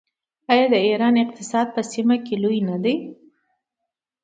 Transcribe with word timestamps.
آیا 0.51 0.65
د 0.73 0.75
ایران 0.87 1.15
اقتصاد 1.23 1.67
په 1.75 1.81
سیمه 1.91 2.15
کې 2.25 2.35
لوی 2.43 2.59
نه 2.69 2.77
دی؟ 2.83 2.95